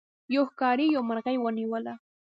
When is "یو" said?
0.35-0.43, 0.95-1.01